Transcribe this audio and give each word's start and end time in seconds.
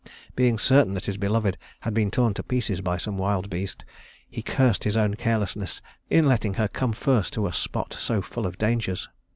Being 0.35 0.57
certain 0.57 0.95
that 0.95 1.05
his 1.05 1.17
beloved 1.17 1.59
had 1.81 1.93
been 1.93 2.09
torn 2.09 2.33
to 2.33 2.41
pieces 2.41 2.81
by 2.81 2.97
some 2.97 3.19
wild 3.19 3.51
beast, 3.51 3.85
he 4.27 4.41
cursed 4.41 4.83
his 4.83 4.97
own 4.97 5.13
carelessness 5.13 5.79
in 6.09 6.25
letting 6.25 6.55
her 6.55 6.67
come 6.67 6.93
first 6.93 7.33
to 7.33 7.45
a 7.45 7.53
spot 7.53 7.95
so 7.99 8.19
full 8.19 8.47
of 8.47 8.57
dangers. 8.57 9.09